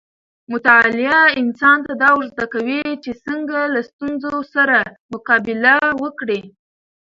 مطالعه 0.53 1.21
انسان 1.41 1.77
ته 1.85 1.93
دا 2.03 2.09
ورزده 2.17 2.45
کوي 2.53 2.83
چې 3.03 3.11
څنګه 3.25 3.59
له 3.73 3.81
ستونزو 3.89 4.35
سره 4.53 4.77
مقابله 5.13 5.75
وکړي. 6.03 6.41